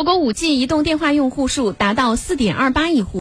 [0.00, 3.18] 我国 5G 移动电话用户数达到4.28亿户。